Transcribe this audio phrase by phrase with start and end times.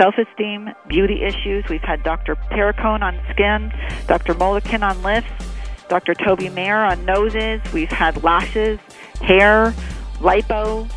[0.00, 1.64] self esteem, beauty issues.
[1.68, 2.36] We've had Dr.
[2.36, 3.72] Perricone on skin,
[4.06, 4.34] Dr.
[4.34, 5.44] Mulliken on lifts,
[5.88, 6.14] Dr.
[6.14, 7.60] Toby Mayer on noses.
[7.72, 8.78] We've had lashes,
[9.20, 9.74] hair,
[10.20, 10.88] lipo,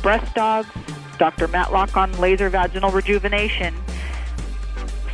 [0.00, 0.70] breast dogs,
[1.18, 1.48] Dr.
[1.48, 3.74] Matlock on laser vaginal rejuvenation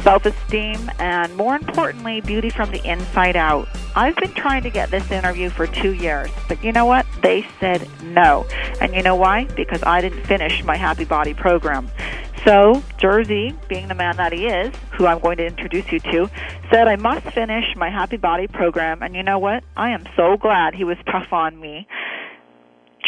[0.05, 3.67] self esteem, and more importantly, beauty from the inside out.
[3.97, 7.07] I've been trying to get this interview for two years, but you know what?
[7.23, 8.47] They said no.
[8.81, 9.47] And you know why?
[9.57, 11.91] Because I didn't finish my Happy Body program.
[12.45, 16.31] So, Jerzy, being the man that he is, who I'm going to introduce you to,
[16.71, 19.03] said I must finish my Happy Body program.
[19.03, 19.65] And you know what?
[19.75, 21.89] I am so glad he was tough on me.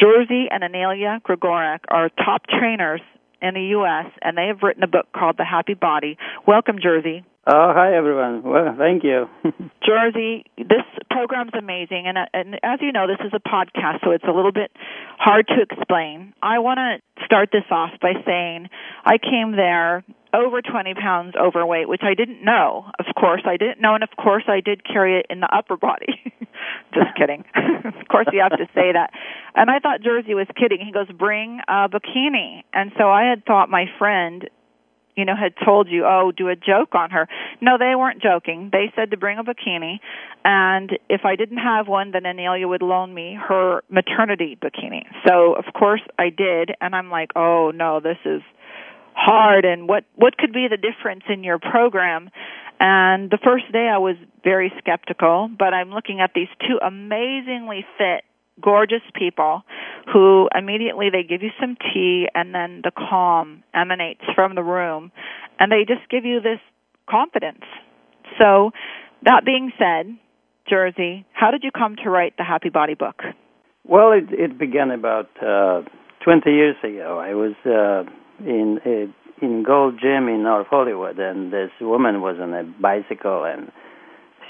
[0.01, 3.03] Jerzy and Aniela Gregorek are top trainers
[3.42, 6.17] in the U.S., and they have written a book called The Happy Body.
[6.47, 7.25] Welcome, Jerzy.
[7.48, 8.43] Oh, hi everyone.
[8.43, 9.28] Well, thank you.
[9.87, 14.11] Jerzy, this program's amazing, and, uh, and as you know, this is a podcast, so
[14.11, 14.73] it's a little bit
[15.17, 16.34] hard to explain.
[16.43, 18.69] I want to start this off by saying
[19.05, 20.03] I came there
[20.37, 22.87] over 20 pounds overweight, which I didn't know.
[22.98, 25.77] Of course, I didn't know, and of course, I did carry it in the upper
[25.77, 26.20] body.
[26.95, 27.45] Just kidding.
[27.84, 29.11] of course, you have to say that.
[29.55, 30.81] And I thought Jerzy was kidding.
[30.84, 34.48] He goes, "Bring a bikini," and so I had thought my friend
[35.17, 37.27] you know, had told you, oh, do a joke on her.
[37.62, 38.69] No, they weren't joking.
[38.71, 39.98] They said to bring a bikini,
[40.45, 45.05] and if I didn't have one, then Aniela would loan me her maternity bikini.
[45.27, 48.43] So, of course, I did, and I'm like, oh no, this is
[49.17, 49.64] hard.
[49.64, 52.31] And what what could be the difference in your program?
[52.78, 57.87] And the first day, I was very skeptical, but I'm looking at these two amazingly
[57.97, 58.25] fit
[58.60, 59.62] gorgeous people
[60.12, 65.12] who immediately they give you some tea and then the calm emanates from the room
[65.59, 66.60] and they just give you this
[67.09, 67.65] confidence.
[68.38, 68.71] So
[69.25, 70.16] that being said,
[70.71, 73.22] Jerzy, how did you come to write the Happy Body book?
[73.84, 75.82] Well, it it began about uh
[76.25, 77.21] 20 years ago.
[77.22, 78.10] I was uh
[78.41, 83.45] in a, in Gold Gym in North Hollywood and this woman was on a bicycle
[83.45, 83.71] and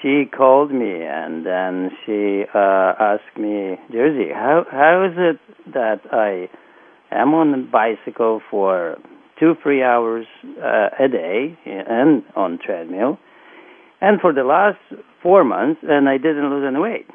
[0.03, 6.01] she called me and then she uh, asked me, Jerzy, how how is it that
[6.13, 6.49] I
[7.11, 8.97] am on a bicycle for
[9.39, 10.27] two three hours
[10.63, 13.19] uh, a day and on treadmill,
[14.01, 14.79] and for the last
[15.23, 17.07] four months, and I didn't lose any weight.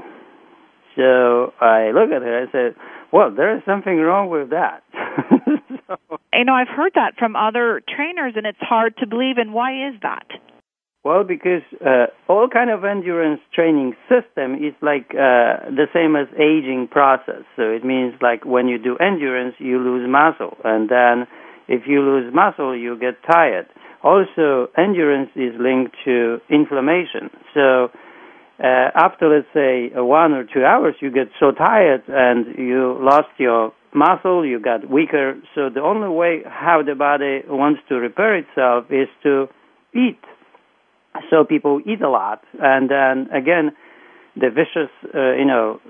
[0.95, 2.47] So I look at her.
[2.47, 2.75] I said,
[3.11, 4.83] "Well, there is something wrong with that."
[6.33, 9.37] you know, I've heard that from other trainers, and it's hard to believe.
[9.37, 10.27] And why is that?
[11.03, 16.27] Well, because uh, all kind of endurance training system is like uh, the same as
[16.35, 17.41] aging process.
[17.55, 21.27] So it means like when you do endurance, you lose muscle, and then
[21.67, 23.65] if you lose muscle, you get tired.
[24.03, 27.29] Also, endurance is linked to inflammation.
[27.53, 27.89] So
[28.59, 33.29] uh, after let's say one or two hours, you get so tired and you lost
[33.37, 35.35] your muscle, you got weaker.
[35.55, 39.47] So the only way how the body wants to repair itself is to
[39.93, 40.19] eat
[41.29, 43.71] so people eat a lot, and then again,
[44.35, 45.81] the vicious, uh, you know,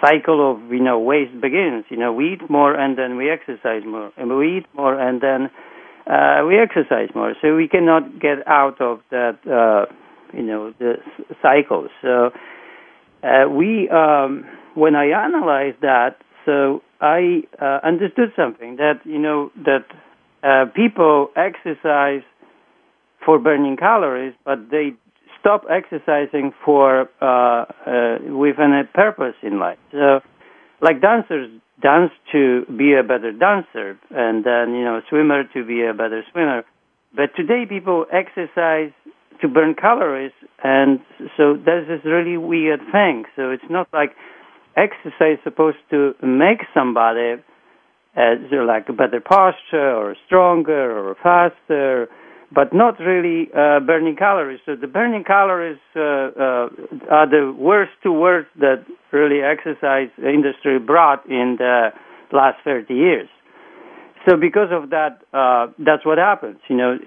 [0.00, 1.84] cycle of you know waste begins.
[1.90, 5.20] You know, we eat more and then we exercise more, and we eat more and
[5.20, 5.50] then
[6.06, 7.34] uh, we exercise more.
[7.42, 9.92] So we cannot get out of that, uh,
[10.34, 10.94] you know, the
[11.42, 11.88] cycle.
[12.00, 12.30] So
[13.22, 19.50] uh, we, um, when I analyze that, so I uh, understood something that you know
[19.64, 19.84] that
[20.42, 22.22] uh, people exercise
[23.24, 24.92] for burning calories, but they
[25.40, 29.78] stop exercising for uh, uh, with a purpose in life.
[29.90, 30.20] So,
[30.80, 31.50] like dancers
[31.82, 36.22] dance to be a better dancer, and then you know swimmer to be a better
[36.30, 36.62] swimmer.
[37.14, 38.92] But today people exercise
[39.40, 40.32] to burn calories,
[40.62, 41.00] and
[41.36, 43.24] so there's this really weird thing.
[43.34, 44.14] So it's not like
[44.76, 47.42] exercise is supposed to make somebody
[48.16, 48.34] uh,
[48.66, 52.08] like a better posture or stronger or faster
[52.54, 54.60] but not really uh, burning calories.
[54.66, 56.68] So the burning calories uh, uh,
[57.10, 61.90] are the worst two words that really exercise industry brought in the
[62.32, 63.28] last 30 years.
[64.28, 66.58] So because of that, uh, that's what happens.
[66.68, 66.98] You know,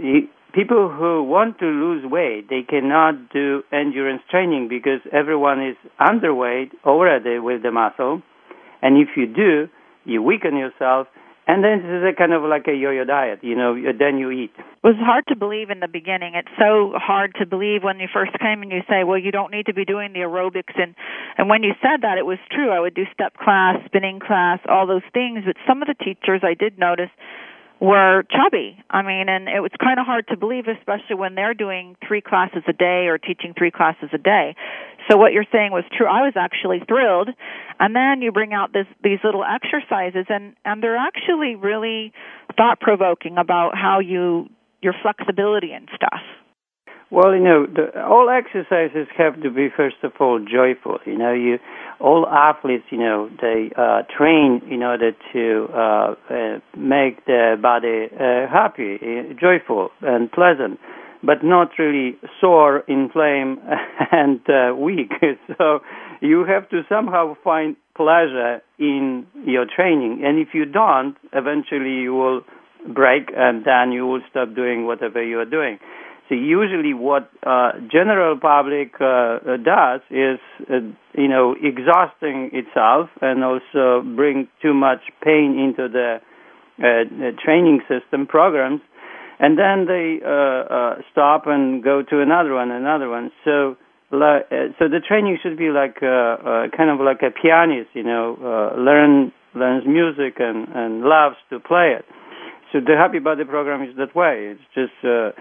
[0.56, 6.72] people who want to lose weight, they cannot do endurance training because everyone is underweight
[6.86, 8.22] already with the muscle,
[8.82, 9.68] and if you do,
[10.06, 11.08] you weaken yourself
[11.48, 13.78] And then this is a kind of like a yo-yo diet, you know.
[13.78, 14.50] Then you eat.
[14.58, 16.34] It was hard to believe in the beginning.
[16.34, 19.52] It's so hard to believe when you first came and you say, "Well, you don't
[19.52, 20.96] need to be doing the aerobics." And
[21.38, 22.72] and when you said that, it was true.
[22.72, 25.46] I would do step class, spinning class, all those things.
[25.46, 27.12] But some of the teachers I did notice
[27.80, 28.78] were chubby.
[28.90, 32.22] I mean, and it was kind of hard to believe, especially when they're doing three
[32.22, 34.56] classes a day or teaching three classes a day.
[35.10, 36.08] So what you're saying was true.
[36.08, 37.30] I was actually thrilled.
[37.80, 42.14] And then you bring out this, these little exercises and, and they're actually really
[42.56, 44.50] thought provoking about how you,
[44.82, 46.22] your flexibility and stuff.
[47.16, 50.98] Well, you know, the, all exercises have to be first of all joyful.
[51.06, 51.60] You know, you
[52.02, 58.08] all athletes, you know, they uh, train in order to uh, uh, make their body
[58.12, 60.78] uh, happy, uh, joyful, and pleasant,
[61.24, 63.60] but not really sore, inflamed,
[64.12, 65.12] and uh, weak.
[65.58, 65.80] so
[66.20, 72.14] you have to somehow find pleasure in your training, and if you don't, eventually you
[72.14, 72.42] will
[72.94, 75.80] break, and then you will stop doing whatever you are doing.
[76.28, 80.40] So usually, what uh, general public uh, does is,
[80.70, 80.80] uh,
[81.14, 86.18] you know, exhausting itself and also bring too much pain into the
[86.80, 88.82] uh, training system programs,
[89.40, 93.32] and then they uh, uh, stop and go to another one, another one.
[93.44, 93.78] So.
[94.12, 98.38] So the training should be like kind of like a pianist, you know,
[98.78, 102.06] learn learns music and and loves to play it.
[102.72, 104.56] So the Happy Body program is that way.
[104.56, 105.32] It's just uh,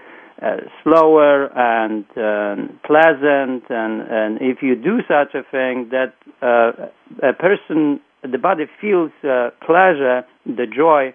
[0.83, 2.55] slower and uh,
[2.85, 3.63] pleasant.
[3.69, 6.87] And and if you do such a thing that uh,
[7.23, 11.13] a person the body feels uh, pleasure the joy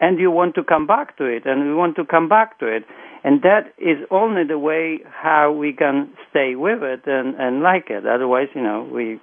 [0.00, 2.66] and you want to come back to it and we want to come back to
[2.66, 2.84] it.
[3.24, 7.90] And that is only the way how we can stay with it and and like
[7.90, 8.06] it.
[8.06, 9.20] Otherwise you know we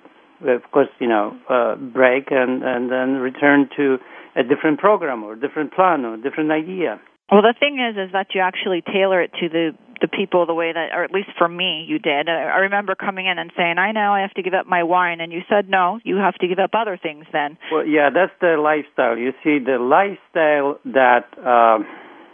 [0.47, 3.97] of course you know uh, break and and then return to
[4.35, 6.99] a different program or different plan or different idea
[7.31, 10.53] well, the thing is, is that you actually tailor it to the the people the
[10.53, 12.29] way that, or at least for me, you did.
[12.29, 15.21] I remember coming in and saying, "I know I have to give up my wine,"
[15.21, 17.57] and you said, "No, you have to give up other things." Then.
[17.71, 19.17] Well, yeah, that's the lifestyle.
[19.17, 21.79] You see, the lifestyle that uh,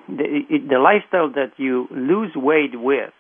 [0.10, 3.14] the the lifestyle that you lose weight with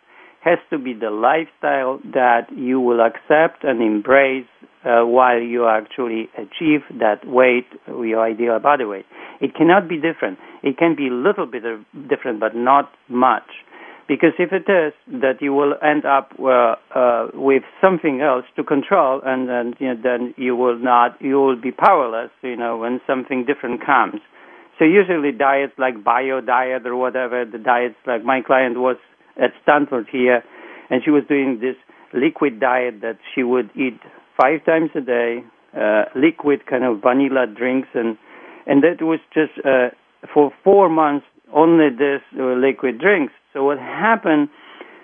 [0.43, 4.45] has to be the lifestyle that you will accept and embrace
[4.85, 9.05] uh, while you actually achieve that weight, your ideal body weight.
[9.39, 10.37] It cannot be different.
[10.61, 11.63] It can be a little bit
[12.09, 13.47] different, but not much.
[14.05, 18.63] Because if it is, that you will end up uh, uh, with something else to
[18.63, 22.29] control, and then you know, then you will not, you will be powerless.
[22.41, 24.19] You know, when something different comes.
[24.77, 28.97] So usually diets like bio diet or whatever, the diets like my client was
[29.41, 30.43] at Stanford here,
[30.89, 31.75] and she was doing this
[32.13, 33.99] liquid diet that she would eat
[34.39, 35.43] five times a day,
[35.75, 38.17] uh, liquid kind of vanilla drinks, and
[38.65, 39.89] and that was just uh,
[40.33, 43.33] for four months only this uh, liquid drinks.
[43.51, 44.49] So what happened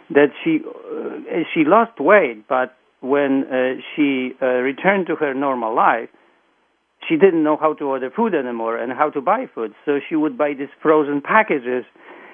[0.10, 5.76] that she uh, she lost weight, but when uh, she uh, returned to her normal
[5.76, 6.10] life,
[7.08, 9.74] she didn't know how to order food anymore and how to buy food.
[9.86, 11.86] So she would buy these frozen packages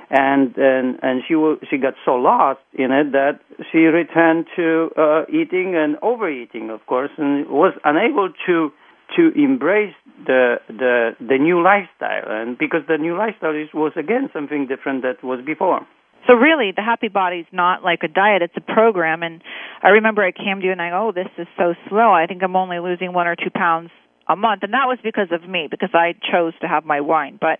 [0.09, 1.33] and and and she
[1.69, 3.39] she got so lost in it that
[3.71, 8.71] she returned to uh, eating and overeating, of course, and was unable to
[9.15, 14.29] to embrace the the the new lifestyle, and because the new lifestyle is, was again
[14.33, 15.85] something different that was before.
[16.27, 19.21] So really, the Happy Body is not like a diet; it's a program.
[19.21, 19.41] And
[19.83, 22.11] I remember I came to you and I, oh, this is so slow.
[22.11, 23.91] I think I'm only losing one or two pounds
[24.27, 27.37] a month, and that was because of me because I chose to have my wine.
[27.39, 27.59] But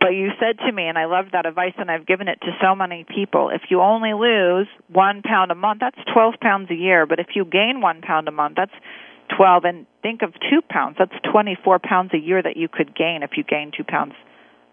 [0.00, 2.56] but you said to me, and I love that advice, and I've given it to
[2.60, 3.50] so many people.
[3.50, 7.04] If you only lose one pound a month, that's 12 pounds a year.
[7.06, 8.72] But if you gain one pound a month, that's
[9.36, 9.64] 12.
[9.64, 13.32] And think of two pounds, that's 24 pounds a year that you could gain if
[13.36, 14.14] you gain two pounds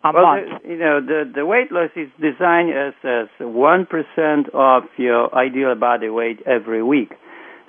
[0.06, 0.64] a well, month.
[0.64, 5.76] The, you know, the, the weight loss is designed as, as 1% of your ideal
[5.76, 7.12] body weight every week.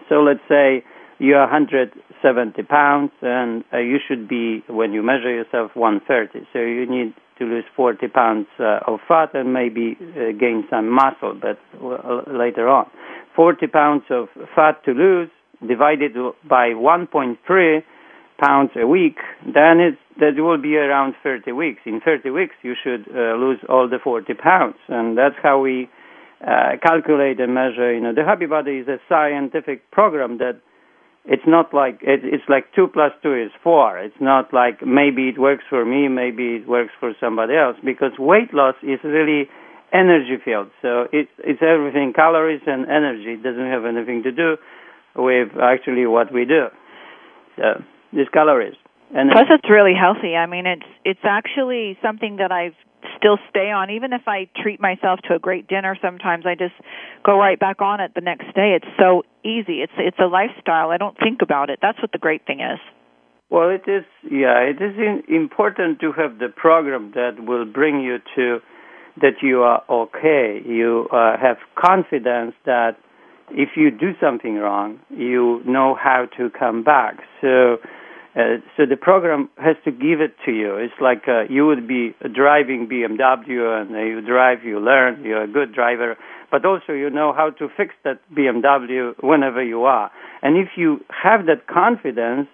[0.09, 0.85] So let's say
[1.19, 6.47] you're 170 pounds, and uh, you should be, when you measure yourself, 130.
[6.53, 10.89] So you need to lose 40 pounds uh, of fat and maybe uh, gain some
[10.91, 12.87] muscle, but uh, later on.
[13.37, 15.31] 40 pounds of fat to lose
[15.67, 16.13] divided
[16.49, 17.83] by 1.3
[18.41, 21.81] pounds a week, then it that will be around 30 weeks.
[21.87, 25.89] In 30 weeks, you should uh, lose all the 40 pounds, and that's how we
[26.41, 27.95] uh, calculate and measure.
[27.95, 30.61] You know, the Happy Body is a scientific program that
[31.29, 33.99] it's not like it, it's like two plus two is four.
[33.99, 37.77] It's not like maybe it works for me, maybe it works for somebody else.
[37.85, 39.49] Because weight loss is really
[39.93, 40.69] energy field.
[40.81, 43.37] So it's it's everything calories and energy.
[43.37, 44.57] It doesn't have anything to do
[45.17, 46.69] with actually what we do.
[47.57, 48.77] So these calories.
[49.15, 50.37] And Plus, it's really healthy.
[50.37, 52.75] I mean, it's it's actually something that I've
[53.17, 53.91] still stay on.
[53.91, 56.75] Even if I treat myself to a great dinner sometimes I just
[57.25, 58.77] go right back on it the next day.
[58.77, 59.83] It's so easy.
[59.83, 60.91] It's it's a lifestyle.
[60.91, 61.79] I don't think about it.
[61.81, 62.79] That's what the great thing is.
[63.51, 64.95] Well it is yeah it is
[65.29, 68.59] important to have the program that will bring you to
[69.21, 70.61] that you are okay.
[70.65, 72.97] You uh, have confidence that
[73.51, 77.17] if you do something wrong you know how to come back.
[77.41, 77.79] So
[78.37, 80.77] uh, so the program has to give it to you.
[80.77, 85.45] It's like uh, you would be driving BMW and uh, you drive, you learn, you're
[85.45, 86.17] a good driver,
[86.51, 90.11] but also you know how to fix that BMW whenever you are.
[90.43, 92.49] And if you have that confidence,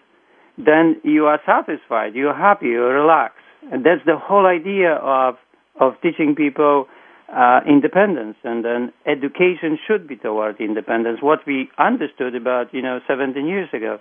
[0.56, 3.38] then you are satisfied, you're happy, you're relaxed.
[3.72, 5.36] And that's the whole idea of
[5.80, 6.86] of teaching people
[7.34, 11.18] uh, independence, and then education should be toward independence.
[11.20, 13.98] What we understood about you know 17 years ago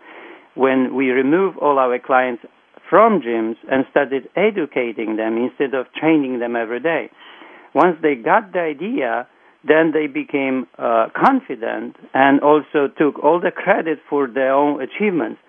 [0.55, 2.43] when we remove all our clients
[2.89, 7.09] from gyms and started educating them instead of training them every day.
[7.73, 9.27] Once they got the idea,
[9.67, 15.39] then they became uh, confident and also took all the credit for their own achievements.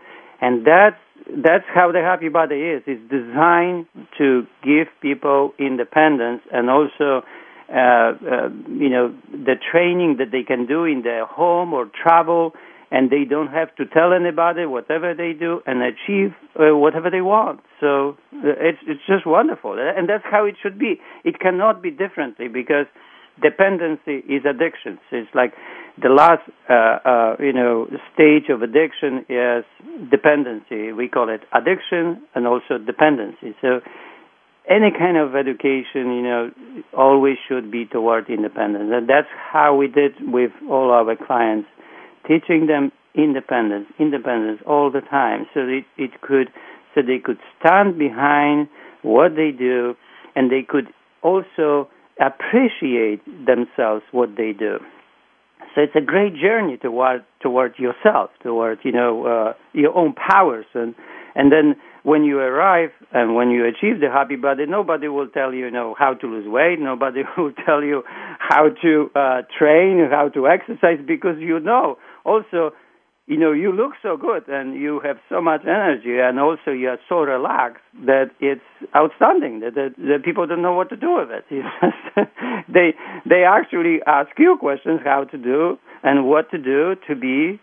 [0.40, 0.96] And that's
[1.26, 2.82] that's how the happy body is.
[2.86, 3.86] It's designed
[4.18, 7.22] to give people independence and also,
[7.70, 12.52] uh, uh, you know, the training that they can do in their home or travel
[12.94, 17.20] and they don't have to tell anybody whatever they do and achieve uh, whatever they
[17.20, 17.58] want.
[17.80, 21.00] So uh, it's it's just wonderful, and that's how it should be.
[21.24, 22.86] It cannot be differently because
[23.42, 25.00] dependency is addiction.
[25.10, 25.54] So it's like
[26.00, 29.66] the last uh, uh, you know stage of addiction is
[30.08, 30.92] dependency.
[30.92, 33.58] We call it addiction and also dependency.
[33.60, 33.80] So
[34.70, 36.50] any kind of education, you know,
[36.96, 41.68] always should be toward independence, and that's how we did with all our clients
[42.26, 46.48] teaching them independence, independence all the time, so that it could,
[46.94, 48.68] so they could stand behind
[49.02, 49.94] what they do,
[50.34, 50.88] and they could
[51.22, 51.88] also
[52.20, 54.78] appreciate themselves what they do.
[55.74, 60.66] So it's a great journey toward toward yourself, toward you know uh, your own powers,
[60.74, 60.94] and
[61.34, 65.52] and then when you arrive and when you achieve the happy body, nobody will tell
[65.52, 66.78] you, you know, how to lose weight.
[66.78, 68.02] Nobody will tell you
[68.38, 72.72] how to uh, train, how to exercise, because you know also,
[73.26, 76.88] you know, you look so good and you have so much energy, and also you
[76.88, 78.60] are so relaxed that it's
[78.94, 79.60] outstanding.
[79.60, 81.44] That, that, that people don't know what to do with it.
[82.68, 82.94] they
[83.28, 87.60] they actually ask you questions how to do and what to do to be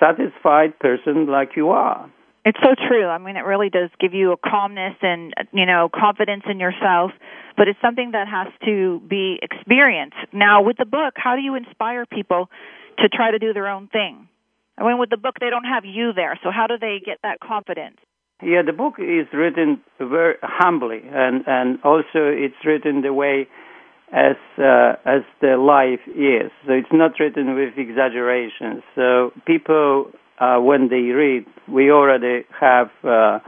[0.00, 2.10] satisfied person like you are.
[2.44, 3.06] It's so true.
[3.06, 7.10] I mean, it really does give you a calmness and you know confidence in yourself,
[7.58, 10.16] but it's something that has to be experienced.
[10.32, 12.48] Now, with the book, how do you inspire people
[13.00, 14.28] to try to do their own thing.
[14.76, 17.18] I mean, with the book, they don't have you there, so how do they get
[17.22, 17.96] that confidence?
[18.42, 23.48] Yeah, the book is written very humbly, and and also it's written the way
[24.12, 26.52] as uh, as the life is.
[26.64, 28.84] So it's not written with exaggerations.
[28.94, 33.40] So people, uh, when they read, we already have uh,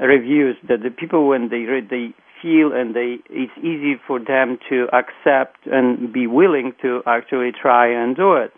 [0.00, 4.58] reviews that the people when they read, they feel and they it's easy for them
[4.68, 8.52] to accept and be willing to actually try and do it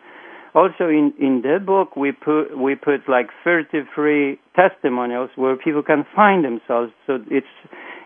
[0.57, 6.07] also in in the book we put we put like 33 testimonials where people can
[6.17, 6.93] find themselves.
[7.07, 7.55] So it's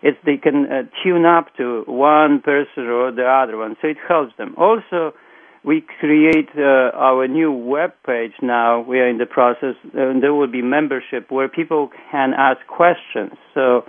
[0.02, 3.76] it's they can uh, tune up to one person or the other one.
[3.80, 4.54] So it helps them.
[4.58, 5.14] Also
[5.62, 8.80] we create uh, our new web page now.
[8.80, 13.38] We are in the process uh, there will be membership where people can ask questions.
[13.54, 13.84] So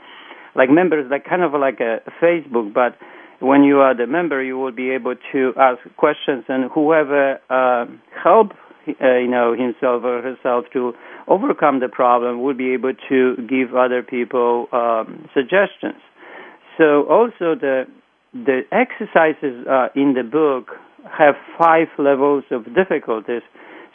[0.55, 2.97] like members like kind of like a facebook but
[3.41, 7.86] when you are the member, you will be able to ask questions, and whoever uh,
[8.24, 8.51] help
[8.88, 10.93] uh, you know himself or herself to
[11.27, 16.01] overcome the problem will be able to give other people um, suggestions.
[16.77, 17.86] So also the
[18.33, 20.71] the exercises uh, in the book
[21.12, 23.41] have five levels of difficulties.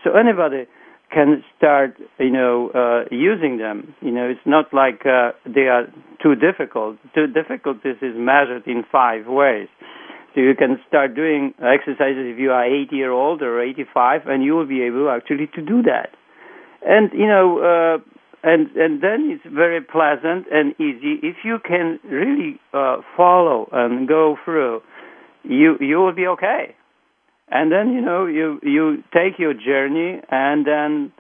[0.05, 0.67] So anybody
[1.11, 3.95] can start, you know, uh, using them.
[4.01, 5.87] You know, it's not like uh, they are
[6.23, 6.99] too difficult.
[7.15, 9.69] Too difficulties is measured in five ways.
[10.35, 14.45] So you can start doing exercises if you are 80 year old or 85, and
[14.45, 16.11] you will be able actually to do that.
[16.87, 17.99] And you know, uh,
[18.43, 24.07] and and then it's very pleasant and easy if you can really uh, follow and
[24.07, 24.83] go through.
[25.45, 26.75] You you will be okay
[27.49, 31.12] and then you know you you take your journey and then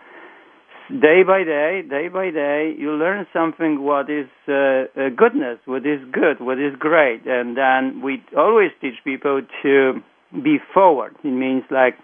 [1.00, 4.84] day by day day by day you learn something what is uh,
[5.16, 7.26] goodness what is good what is great.
[7.26, 10.02] And then we always teach people to
[10.32, 11.16] be forward.
[11.24, 11.94] It means like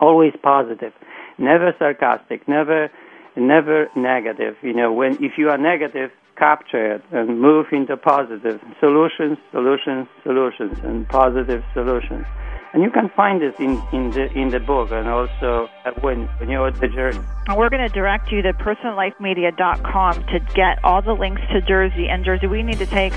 [0.00, 0.92] always positive.
[1.38, 2.48] Never sarcastic.
[2.48, 2.90] Never
[3.36, 4.56] never negative.
[4.62, 8.60] You know, when if you are negative, capture it and move into positive.
[8.80, 12.26] Solutions, solutions, solutions, and positive solutions.
[12.72, 16.26] And you can find this in, in the in the book and also uh, when
[16.38, 17.18] when you're at the journey.
[17.48, 22.08] We're going to direct you to personallifemedia.com to get all the links to Jerzy.
[22.08, 23.12] And Jerzy, we need to take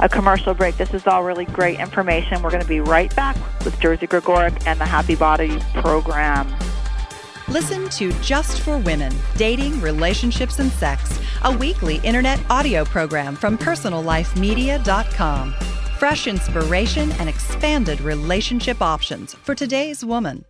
[0.00, 0.76] a commercial break.
[0.76, 2.42] This is all really great information.
[2.42, 6.54] We're going to be right back with Jerzy Gregorek and the Happy Body program.
[7.48, 13.56] Listen to Just for Women Dating, Relationships, and Sex, a weekly internet audio program from
[13.56, 15.54] personallifemedia.com.
[15.98, 20.44] Fresh inspiration and expanded relationship options for today's woman.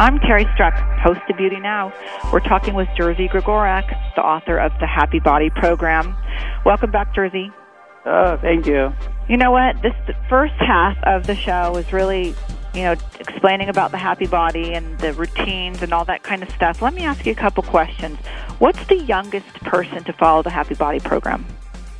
[0.00, 1.92] I'm Terry Struck, host of Beauty Now.
[2.32, 6.16] We're talking with Jerzy Gregorek, the author of the Happy Body program.
[6.66, 7.52] Welcome back, Jerzy.
[8.04, 8.92] Oh, thank you.
[9.30, 9.80] You know what?
[9.80, 9.94] This
[10.28, 12.34] first half of the show was really,
[12.74, 16.50] you know, explaining about the happy body and the routines and all that kind of
[16.50, 16.82] stuff.
[16.82, 18.18] Let me ask you a couple questions.
[18.58, 21.46] What's the youngest person to follow the happy body program?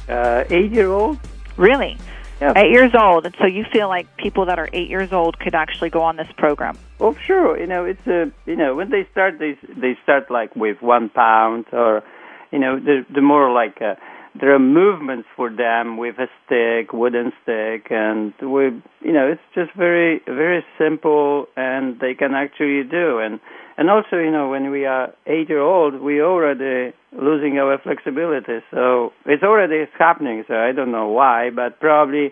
[0.09, 1.21] Uh, eight year old.
[1.57, 1.97] Really?
[2.41, 2.53] Yeah.
[2.57, 5.55] Eight years old, and so you feel like people that are eight years old could
[5.55, 6.77] actually go on this program.
[6.99, 7.57] Well, sure.
[7.61, 11.11] You know, it's a you know when they start, they they start like with one
[11.11, 12.03] pound, or
[12.51, 13.97] you know, the the more like a,
[14.39, 18.65] there are movements for them with a stick, wooden stick, and we
[19.01, 23.41] you know it's just very very simple, and they can actually do and
[23.77, 28.61] and also you know when we are eight year old, we already losing our flexibility,
[28.71, 30.45] so it's already happening.
[30.47, 32.27] So I don't know why, but probably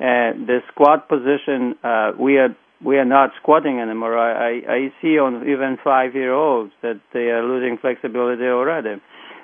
[0.00, 4.18] uh, the squat position uh, we are we are not squatting anymore.
[4.18, 9.00] I, I, I see on even five year olds that they are losing flexibility already.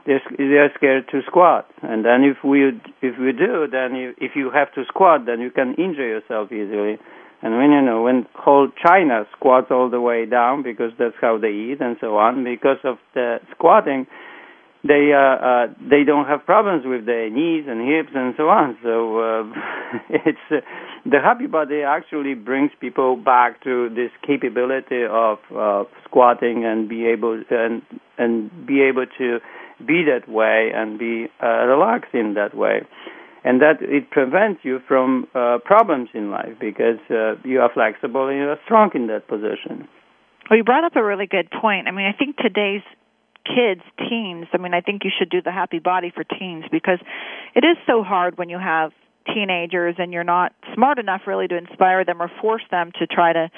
[0.07, 2.69] They're, they're scared to squat, and then if we
[3.03, 6.51] if we do, then you, if you have to squat, then you can injure yourself
[6.53, 6.99] easily.
[7.43, 11.39] And when you know when whole China squats all the way down because that's how
[11.39, 14.07] they eat and so on, because of the squatting,
[14.83, 18.79] they uh, uh, they don't have problems with their knees and hips and so on.
[18.83, 19.45] So uh,
[20.11, 20.61] it's uh,
[21.05, 27.07] the happy body actually brings people back to this capability of uh, squatting and be
[27.07, 27.83] able and
[28.17, 29.39] and be able to
[29.87, 32.87] be that way and be uh, relaxed in that way.
[33.43, 38.29] And that it prevents you from uh, problems in life because uh, you are flexible
[38.29, 39.89] and you are strong in that position.
[40.51, 41.89] Well, you brought up a really good point.
[41.89, 42.83] I mean, I think today's
[43.47, 46.99] kids, teens, I mean, I think you should do the happy body for teens because
[47.55, 48.93] it is so hard when you have
[49.33, 53.33] teenagers and you're not smart enough really to inspire them or force them to try
[53.33, 53.51] to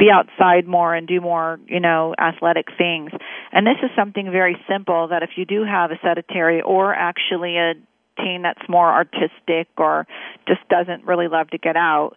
[0.00, 3.10] be outside more and do more, you know, athletic things.
[3.52, 7.58] And this is something very simple that if you do have a sedentary or actually
[7.58, 7.74] a
[8.16, 10.06] teen that's more artistic or
[10.48, 12.16] just doesn't really love to get out,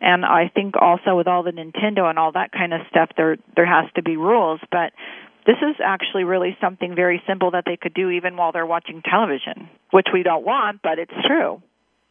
[0.00, 3.36] and I think also with all the Nintendo and all that kind of stuff there
[3.56, 4.92] there has to be rules, but
[5.44, 9.02] this is actually really something very simple that they could do even while they're watching
[9.02, 11.62] television, which we don't want, but it's true.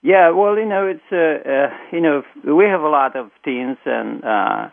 [0.01, 3.77] Yeah, well, you know, it's uh, uh, you know, we have a lot of teens
[3.85, 4.69] and uh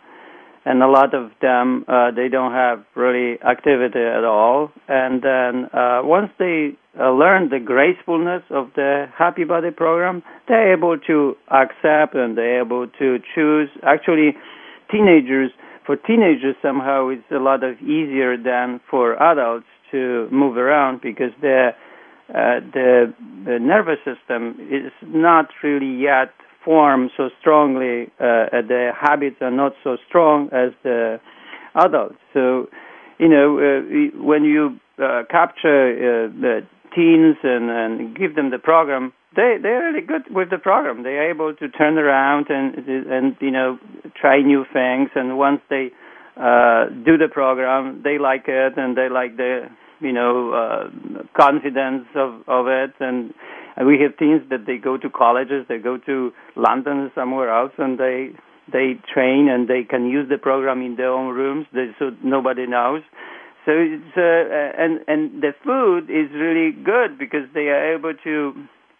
[0.64, 4.70] and a lot of them uh they don't have really activity at all.
[4.88, 10.72] And then uh once they uh, learn the gracefulness of the happy body program they're
[10.72, 13.68] able to accept and they're able to choose.
[13.83, 14.37] Actually
[14.90, 15.50] teenagers
[15.87, 21.33] for teenagers somehow it's a lot of easier than for adults to move around because
[21.40, 21.70] the
[22.31, 23.12] uh, the,
[23.44, 26.33] the nervous system is not really yet
[26.64, 28.11] formed so strongly.
[28.18, 31.20] Uh, the habits are not so strong as the
[31.74, 32.16] adults.
[32.33, 32.68] So,
[33.18, 36.61] you know, uh, when you uh, capture uh, the
[36.94, 41.03] teens and, and give them the program, they they're really good with the program.
[41.03, 43.79] They're able to turn around and and you know
[44.20, 45.11] try new things.
[45.14, 45.90] And once they
[46.37, 49.68] uh, do the program, they like it and they like the
[50.00, 52.94] you know uh, confidence of of it.
[53.00, 53.35] And
[53.82, 57.72] we have teens that they go to colleges, they go to London or somewhere else,
[57.78, 58.30] and they
[58.72, 62.66] they train and they can use the program in their own rooms, they, so nobody
[62.66, 63.02] knows.
[63.66, 68.52] So it's uh, and and the food is really good because they are able to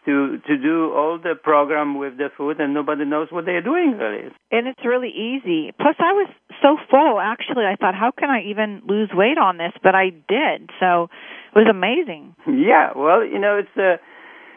[0.06, 3.96] to to do all the program with the food and nobody knows what they're doing
[3.98, 4.32] really.
[4.50, 5.72] And it's really easy.
[5.76, 6.30] Plus I was
[6.62, 9.72] so full actually I thought how can I even lose weight on this?
[9.82, 10.70] But I did.
[10.80, 11.08] So
[11.54, 12.34] it was amazing.
[12.46, 14.00] Yeah, well, you know, it's uh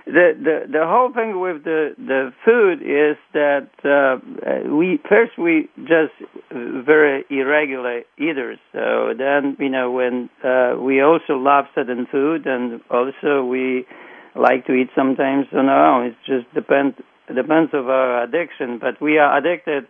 [0.08, 5.70] the the the whole thing with the the food is that uh, we first we
[5.84, 6.14] just
[6.50, 8.58] very irregular eaters.
[8.72, 13.86] So then, you know, when uh, we also love certain food, and also we
[14.36, 16.08] like to eat sometimes on our own.
[16.08, 16.96] It just depends
[17.28, 19.88] depends of our addiction, but we are addicted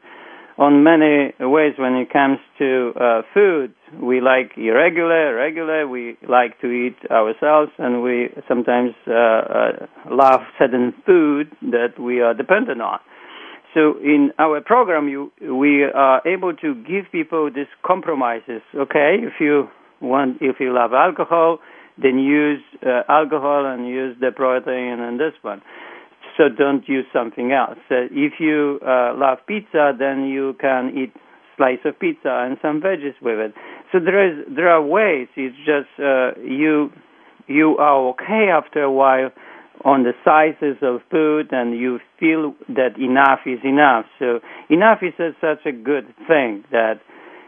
[0.57, 3.73] on many ways when it comes to uh, food.
[4.01, 5.87] We like irregular, regular.
[5.87, 9.71] We like to eat ourselves, and we sometimes uh, uh,
[10.09, 12.99] love certain food that we are dependent on.
[13.73, 18.61] So in our program, you, we are able to give people these compromises.
[18.73, 19.69] Okay, if you
[20.01, 21.59] want, if you love alcohol,
[22.01, 25.61] then use uh, alcohol and use the protein and this one.
[26.37, 27.79] So don't use something else.
[27.89, 31.13] If you uh, love pizza, then you can eat
[31.57, 33.53] slice of pizza and some veggies with it.
[33.91, 35.27] So there is there are ways.
[35.35, 36.91] It's just uh, you
[37.47, 39.31] you are okay after a while
[39.85, 44.05] on the sizes of food and you feel that enough is enough.
[44.19, 46.99] So enough is a, such a good thing that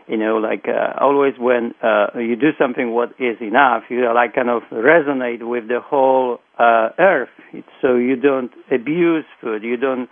[0.09, 4.33] you know, like uh, always when uh, you do something what is enough, you like
[4.33, 7.29] kind of resonate with the whole uh, earth.
[7.81, 10.09] So you don't abuse food, you don't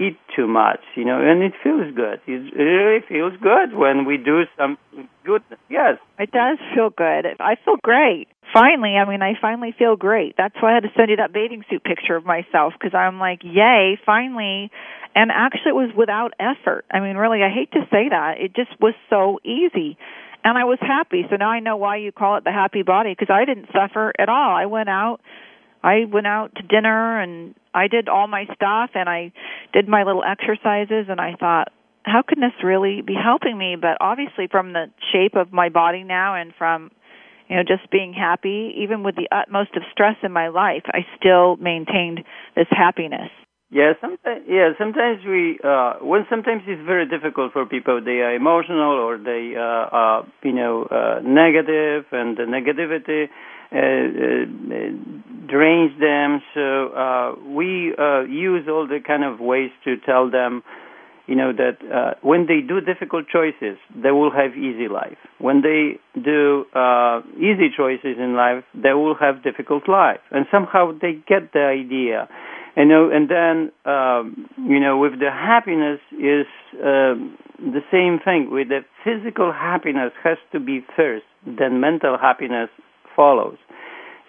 [0.00, 2.20] eat too much, you know, and it feels good.
[2.26, 4.78] It really feels good when we do some
[5.24, 5.42] good.
[5.68, 7.26] Yes, it does feel good.
[7.38, 8.28] I feel great.
[8.52, 10.34] Finally, I mean, I finally feel great.
[10.36, 13.20] That's why I had to send you that bathing suit picture of myself because I'm
[13.20, 13.98] like, yay!
[14.04, 14.70] Finally,
[15.14, 16.84] and actually, it was without effort.
[16.90, 18.40] I mean, really, I hate to say that.
[18.40, 19.98] It just was so easy.
[20.42, 21.26] And I was happy.
[21.28, 24.12] So now I know why you call it the happy body because I didn't suffer
[24.18, 24.56] at all.
[24.56, 25.20] I went out
[25.82, 29.32] I went out to dinner and I did all my stuff and I
[29.72, 31.68] did my little exercises and I thought
[32.02, 36.02] how can this really be helping me but obviously from the shape of my body
[36.02, 36.90] now and from
[37.48, 41.00] you know just being happy even with the utmost of stress in my life I
[41.18, 42.20] still maintained
[42.56, 43.30] this happiness
[43.72, 48.00] yeah, sometimes yeah, sometimes we uh when sometimes it's very difficult for people.
[48.04, 53.28] They are emotional or they uh are you know uh negative and the negativity
[55.48, 56.42] drains them.
[56.54, 60.62] So uh we uh use all the kind of ways to tell them
[61.26, 65.18] you know that uh, when they do difficult choices, they will have easy life.
[65.38, 70.18] When they do uh, easy choices in life, they will have difficult life.
[70.32, 72.28] And somehow they get the idea
[72.76, 76.46] you know, and then um, you know, with the happiness is
[76.82, 78.50] um, the same thing.
[78.50, 82.70] With the physical happiness has to be first, then mental happiness
[83.20, 83.58] follows.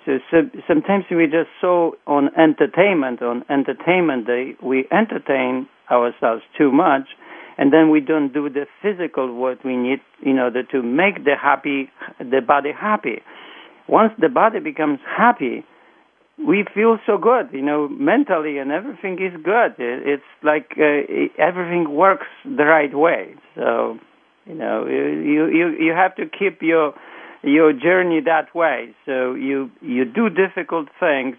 [0.05, 6.71] So, so sometimes we just so on entertainment on entertainment day we entertain ourselves too
[6.71, 7.07] much,
[7.57, 11.35] and then we don't do the physical what we need in order to make the
[11.41, 13.17] happy the body happy.
[13.87, 15.63] Once the body becomes happy,
[16.51, 19.71] we feel so good, you know, mentally, and everything is good.
[19.77, 23.35] It's like uh, everything works the right way.
[23.55, 23.99] So,
[24.45, 26.93] you know, you you you have to keep your
[27.43, 28.93] your journey that way.
[29.05, 31.35] So you you do difficult things,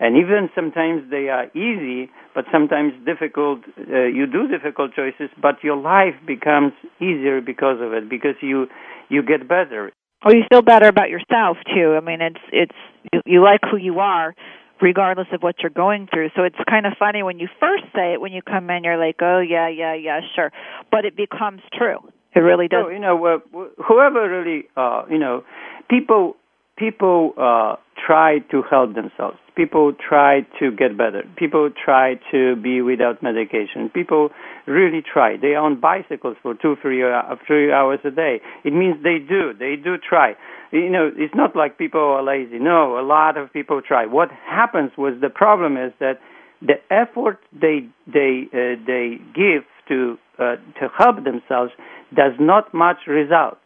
[0.00, 3.60] and even sometimes they are easy, but sometimes difficult.
[3.78, 8.66] Uh, you do difficult choices, but your life becomes easier because of it, because you
[9.08, 9.92] you get better.
[10.24, 11.94] Or you feel better about yourself too.
[11.96, 12.78] I mean, it's it's
[13.12, 14.34] you, you like who you are
[14.82, 16.28] regardless of what you're going through.
[16.36, 18.98] So it's kind of funny when you first say it when you come in you're
[18.98, 20.52] like, "Oh yeah, yeah, yeah, sure."
[20.90, 21.98] But it becomes true.
[22.36, 22.84] It really does.
[22.84, 23.38] So, you know, uh,
[23.82, 25.44] whoever really uh, you know,
[25.88, 26.36] people
[26.76, 29.38] people uh try to help themselves.
[29.56, 31.22] People try to get better.
[31.36, 33.88] People try to be without medication.
[33.88, 34.28] People
[34.66, 35.38] really try.
[35.38, 38.42] They are on bicycles for two, three, uh, three hours a day.
[38.64, 39.54] It means they do.
[39.58, 40.36] They do try.
[40.72, 42.58] You know, it's not like people are lazy.
[42.58, 44.04] No, a lot of people try.
[44.04, 46.20] What happens was the problem is that
[46.60, 51.72] the effort they they uh, they give to uh, to help themselves
[52.14, 53.58] does not much result.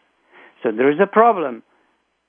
[0.63, 1.63] So there is a problem.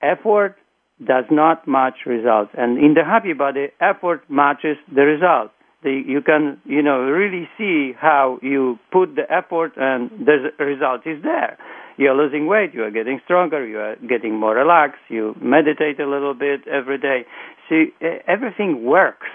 [0.02, 0.56] Effort
[1.04, 2.50] does not match results.
[2.56, 5.50] And in the happy body, effort matches the result.
[5.82, 11.06] The, you can, you know, really see how you put the effort and the result
[11.06, 11.58] is there.
[11.96, 16.08] You're losing weight, you are getting stronger, you are getting more relaxed, you meditate a
[16.08, 17.26] little bit every day.
[17.68, 17.92] See,
[18.26, 19.26] everything works.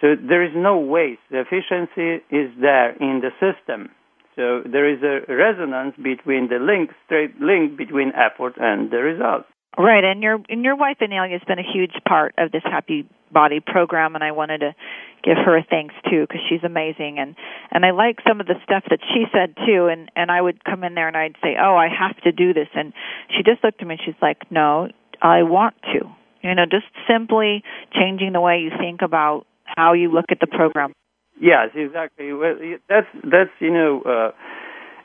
[0.00, 1.20] So there is no waste.
[1.30, 3.90] The efficiency is there in the system.
[4.36, 9.44] So there is a resonance between the link, straight link between effort and the result.
[9.78, 13.08] Right, and your and your wife Aniela has been a huge part of this Happy
[13.30, 14.74] Body program, and I wanted to
[15.22, 17.36] give her a thanks too because she's amazing, and
[17.70, 20.64] and I like some of the stuff that she said too, and and I would
[20.64, 22.92] come in there and I'd say, oh, I have to do this, and
[23.28, 24.88] she just looked at me and she's like, no,
[25.22, 26.00] I want to,
[26.42, 27.62] you know, just simply
[27.94, 30.92] changing the way you think about how you look at the program.
[31.40, 32.32] Yes, exactly.
[32.32, 32.56] Well,
[32.88, 34.30] that's that's you know uh,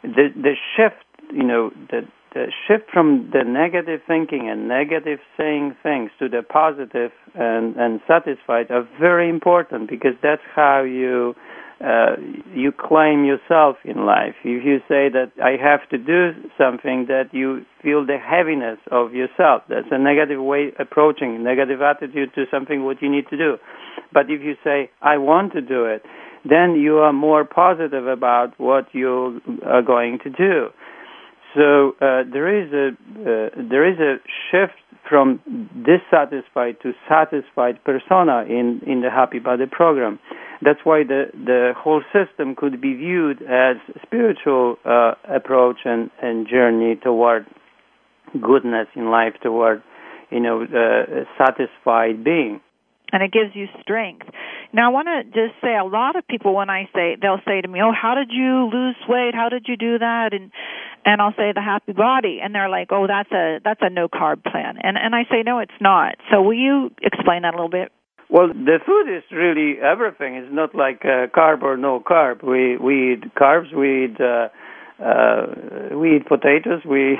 [0.03, 2.01] the the shift you know the
[2.33, 8.01] the shift from the negative thinking and negative saying things to the positive and and
[8.05, 11.33] satisfied are very important because that's how you
[11.83, 12.15] uh,
[12.53, 14.35] you claim yourself in life.
[14.43, 19.13] If you say that I have to do something, that you feel the heaviness of
[19.13, 19.63] yourself.
[19.67, 23.57] That's a negative way approaching, negative attitude to something what you need to do.
[24.13, 26.03] But if you say I want to do it,
[26.47, 30.69] then you are more positive about what you are going to do.
[31.55, 34.17] So uh, there is a uh, there is a
[34.51, 34.73] shift
[35.09, 35.39] from
[35.85, 40.19] dissatisfied to satisfied persona in in the Happy Body program.
[40.61, 46.47] That's why the the whole system could be viewed as spiritual uh, approach and and
[46.47, 47.45] journey toward
[48.41, 49.81] goodness in life, toward
[50.31, 52.59] you know uh, satisfied being
[53.15, 54.27] and it gives you strength.
[54.73, 57.61] Now, I want to just say a lot of people when I say they'll say
[57.61, 59.33] to me, "Oh, how did you lose weight?
[59.33, 60.51] How did you do that?" and
[61.05, 64.09] and I'll say the happy body and they're like, "Oh, that's a that's a no
[64.09, 67.57] carb plan." And and I say, "No, it's not." So, will you explain that a
[67.57, 67.93] little bit?
[68.29, 70.35] Well, the food is really everything.
[70.35, 72.43] It's not like uh, carb or no carb.
[72.43, 74.49] We we eat carbs, we eat uh,
[75.03, 77.17] uh, we eat potatoes, we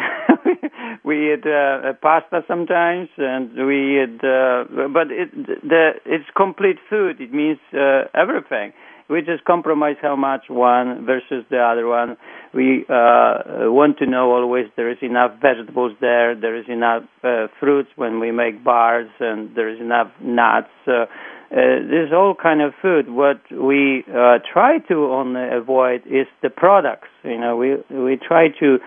[1.04, 4.24] we eat uh, pasta sometimes, and we eat.
[4.24, 7.20] Uh, but it the it's complete food.
[7.20, 8.74] It means uh, everything.
[9.08, 12.18] We just compromise how much one versus the other one.
[12.56, 17.48] We uh, want to know always there is enough vegetables there, there is enough uh,
[17.60, 20.72] fruits when we make bars, and there is enough nuts.
[20.88, 21.06] Uh,
[21.56, 23.10] uh, there's all kind of food.
[23.10, 27.08] What we uh, try to only avoid is the products.
[27.24, 28.78] You know, we we try to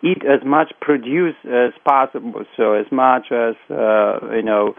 [0.00, 2.44] eat as much produce as possible.
[2.56, 4.74] So as much as uh, you know,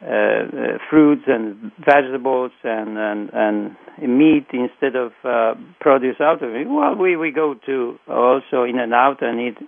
[0.00, 6.54] uh, uh, fruits and vegetables and and and meat instead of uh, produce out of
[6.54, 6.66] it.
[6.66, 9.58] Well, we we go to also In and Out and eat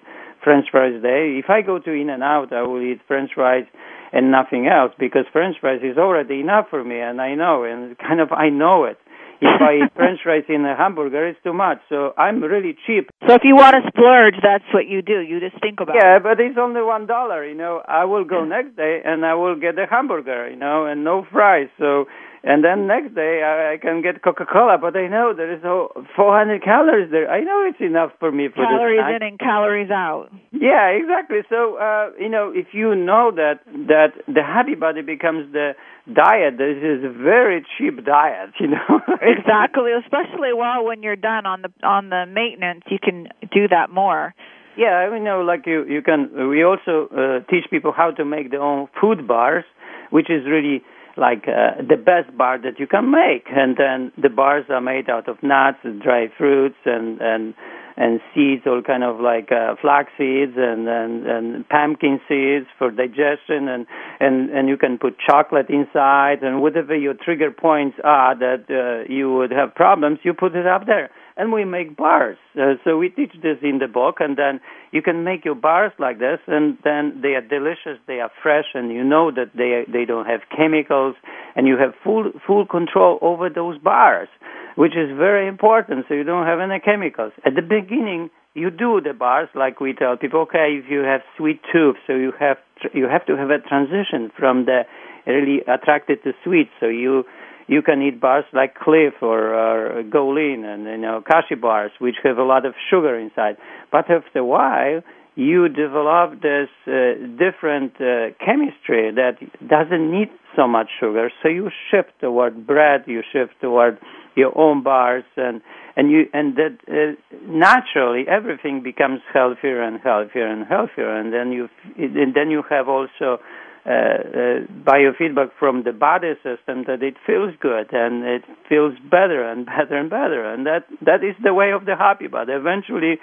[0.43, 1.29] French fries there.
[1.39, 3.67] If I go to In and Out, I will eat French fries
[4.13, 7.97] and nothing else because French fries is already enough for me, and I know, and
[7.99, 8.99] kind of I know it.
[9.41, 11.79] If I eat French fries in a hamburger, it's too much.
[11.89, 13.11] So I'm really cheap.
[13.27, 15.19] So if you want to splurge, that's what you do.
[15.19, 16.23] You just think about yeah, it.
[16.23, 17.45] Yeah, but it's only one dollar.
[17.45, 20.49] You know, I will go next day and I will get a hamburger.
[20.49, 21.69] You know, and no fries.
[21.79, 22.07] So
[22.45, 25.93] and then next day I, I can get Coca-Cola, but I know there is oh,
[26.17, 27.31] 400 calories there.
[27.31, 30.29] I know it's enough for me for calories this in and calories out.
[30.51, 31.39] Yeah, exactly.
[31.49, 35.73] So uh, you know, if you know that that the happy body becomes the
[36.13, 38.51] diet, this is a very cheap diet.
[38.59, 39.01] You know.
[39.23, 43.91] exactly, especially well when you're done on the on the maintenance, you can do that
[43.91, 44.35] more.
[44.77, 46.49] Yeah, I mean, know, like you, you can.
[46.49, 49.65] We also uh, teach people how to make their own food bars,
[50.11, 50.83] which is really
[51.17, 53.47] like uh, the best bar that you can make.
[53.51, 57.55] And then the bars are made out of nuts, and dry fruits, and and
[57.97, 62.91] and seeds, all kind of like uh, flax seeds and, and and pumpkin seeds for
[62.91, 63.87] digestion, and
[64.21, 69.13] and and you can put chocolate inside, and whatever your trigger points are that uh,
[69.13, 72.37] you would have problems, you put it up there and we make bars.
[72.59, 75.93] Uh, so we teach this in the book, and then you can make your bars
[75.99, 79.85] like this, and then they are delicious, they are fresh, and you know that they
[79.91, 81.15] they don't have chemicals,
[81.57, 84.29] and you have full full control over those bars,
[84.77, 86.07] which is very important.
[86.09, 88.31] So you don't have any chemicals at the beginning.
[88.55, 90.41] You do the bars like we tell people.
[90.41, 92.59] Okay, if you have sweet tooth, so you have
[92.93, 94.83] you have to have a transition from the
[95.27, 96.69] really attracted to sweet.
[96.81, 97.25] So you
[97.73, 102.17] you can eat bars like Clif or, or Golin and you know Kashi bars, which
[102.23, 103.57] have a lot of sugar inside.
[103.91, 105.01] But after a while,
[105.35, 111.31] you develop this uh, different uh, chemistry that doesn't need so much sugar.
[111.43, 113.99] So you shift toward bread, you shift toward
[114.37, 115.63] your own bars, and
[115.97, 121.53] and you and that uh, naturally everything becomes healthier and healthier and healthier, and then
[121.53, 127.15] you and then you have also uh, uh, biofeedback from the body system that it
[127.27, 131.55] feels good and it feels better and better and better, and that that is the
[131.55, 132.53] way of the happy body.
[132.53, 133.19] Eventually,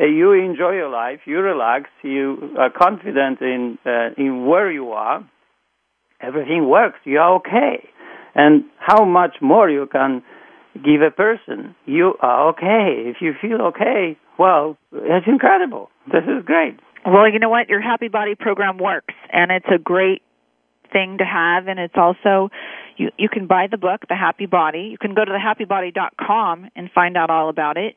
[0.00, 4.92] uh, you enjoy your life, you relax, you are confident in uh, in where you
[4.92, 5.28] are.
[6.20, 6.98] Everything works.
[7.04, 7.88] You are okay,
[8.34, 10.22] and how much more you can
[10.74, 11.74] give a person.
[11.84, 13.10] You are okay.
[13.10, 15.90] If you feel okay, well, it's incredible.
[16.06, 16.78] This is great.
[17.04, 17.68] Well, you know what?
[17.68, 20.22] Your Happy Body program works, and it's a great
[20.92, 21.68] thing to have.
[21.68, 22.50] And it's also
[22.96, 24.88] you you can buy the book, The Happy Body.
[24.90, 27.94] You can go to thehappybody.com and find out all about it.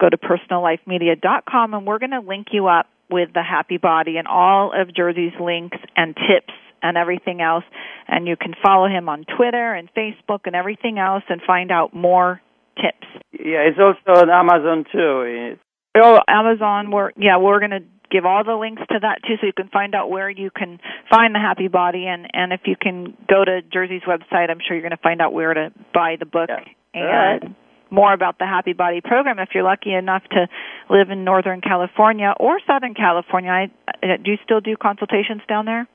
[0.00, 4.26] Go to personallifemedia.com, and we're going to link you up with the Happy Body and
[4.26, 7.64] all of Jerzy's links and tips and everything else.
[8.08, 11.94] And you can follow him on Twitter and Facebook and everything else and find out
[11.94, 12.40] more
[12.76, 13.06] tips.
[13.32, 15.56] Yeah, it's also on Amazon too.
[15.98, 16.90] Oh, Amazon.
[16.90, 19.68] We're yeah, we're going to give all the links to that too, so you can
[19.68, 20.78] find out where you can
[21.10, 24.76] find the Happy Body, and and if you can go to Jerzy's website, I'm sure
[24.76, 26.62] you're going to find out where to buy the book Yeah.
[26.94, 27.42] and Alright.
[27.90, 29.38] more about the Happy Body program.
[29.38, 30.48] If you're lucky enough to
[30.90, 33.64] live in Northern California or Southern California, I,
[34.02, 35.86] uh, do you still do consultations down there?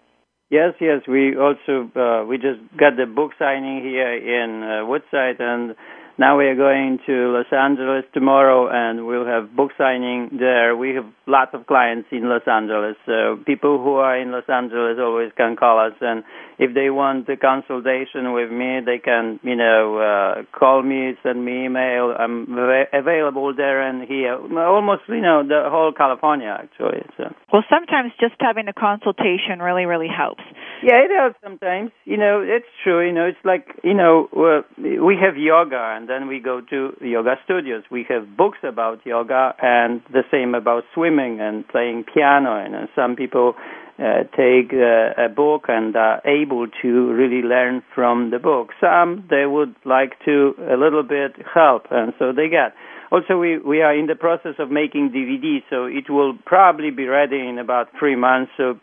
[0.50, 1.02] Yes, yes.
[1.08, 5.76] We also uh, we just got the book signing here in uh, Woodside, and
[6.18, 10.76] now we are going to Los Angeles tomorrow, and we'll have book signing there.
[10.76, 14.98] We have lots of clients in Los Angeles, so people who are in Los Angeles
[15.00, 16.24] always can call us, and
[16.60, 21.44] if they want a consultation with me, they can, you know, uh, call me, send
[21.44, 22.14] me email.
[22.18, 22.46] I'm
[22.94, 27.02] available there and here, almost, you know, the whole California actually.
[27.18, 27.34] So.
[27.52, 30.44] Well, sometimes just having a consultation really, really helps.
[30.84, 31.92] Yeah, it helps sometimes.
[32.06, 33.06] You know, it's true.
[33.06, 36.96] You know, it's like you know, uh, we have yoga, and then we go to
[37.02, 37.84] yoga studios.
[37.90, 42.64] We have books about yoga, and the same about swimming and playing piano.
[42.64, 43.56] And uh, some people
[43.98, 48.70] uh, take uh, a book and are able to really learn from the book.
[48.82, 52.74] Some they would like to a little bit help, and so they get.
[53.12, 57.08] Also, we, we are in the process of making DVD, so it will probably be
[57.08, 58.54] ready in about three months.
[58.56, 58.80] So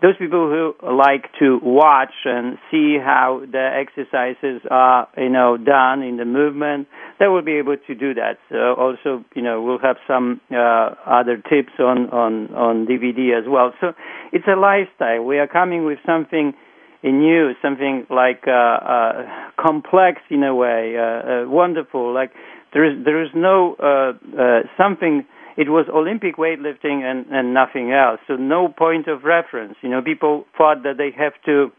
[0.00, 6.02] those people who like to watch and see how the exercises are, you know, done
[6.02, 6.86] in the movement,
[7.18, 8.38] they will be able to do that.
[8.48, 13.44] So also, you know, we'll have some uh, other tips on, on, on DVD as
[13.48, 13.72] well.
[13.80, 13.92] So
[14.32, 15.24] it's a lifestyle.
[15.24, 16.54] We are coming with something
[17.02, 19.26] new, something like uh, uh,
[19.60, 22.12] complex in a way, uh, uh, wonderful.
[22.12, 22.32] Like
[22.72, 25.24] there is there is no uh, uh, something.
[25.58, 28.20] It was Olympic weightlifting and and nothing else.
[28.28, 29.74] So no point of reference.
[29.82, 31.72] You know, people thought that they have to,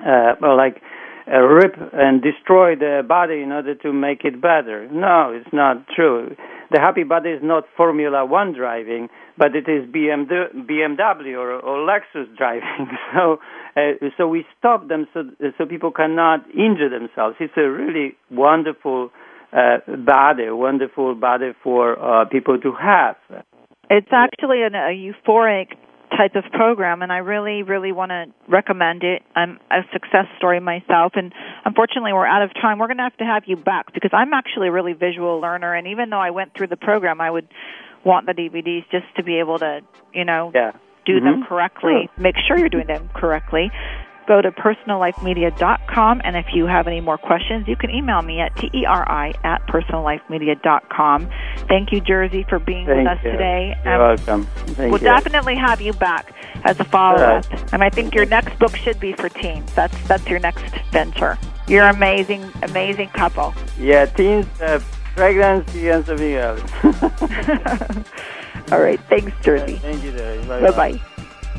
[0.00, 0.82] uh, well, like.
[1.28, 4.86] Uh, rip and destroy the body in order to make it better.
[4.92, 6.36] No, it's not true.
[6.70, 12.26] The happy body is not Formula One driving, but it is BMW, or, or Lexus
[12.36, 12.88] driving.
[13.14, 13.40] So,
[13.76, 15.24] uh, so we stop them so
[15.58, 17.36] so people cannot injure themselves.
[17.40, 19.10] It's a really wonderful
[19.52, 23.16] uh, body, a wonderful body for uh, people to have.
[23.88, 25.68] It's actually an, a euphoric
[26.16, 29.22] type of program and I really really want to recommend it.
[29.34, 31.32] I'm a success story myself and
[31.64, 32.78] unfortunately we're out of time.
[32.78, 35.74] We're going to have to have you back because I'm actually a really visual learner
[35.74, 37.48] and even though I went through the program I would
[38.04, 39.80] want the DVDs just to be able to,
[40.14, 40.72] you know, Yeah.
[41.06, 41.48] do them Mhm.
[41.48, 42.08] correctly.
[42.16, 43.70] Make sure you're doing them correctly.
[44.26, 48.56] Go to personallifemedia.com, and if you have any more questions, you can email me at
[48.56, 48.84] terry
[49.44, 51.28] at personallifemedia.com.
[51.68, 53.30] Thank you, Jerzy, for being Thank with us you.
[53.32, 53.76] today.
[53.84, 54.42] You're Um, welcome.
[54.74, 55.06] Thank we'll you.
[55.06, 56.32] definitely have you back
[56.64, 57.44] as a follow-up.
[57.52, 59.72] All And I think your next book should be for teens.
[59.74, 61.38] That's that's your next venture.
[61.68, 63.54] You're amazing, amazing couple.
[63.78, 64.80] Yeah, teens, uh,
[65.14, 66.62] pregnancy, and something else.
[68.72, 69.80] All right, thanks, Jerzy.
[69.80, 70.12] Thank you.
[70.48, 71.00] Bye bye.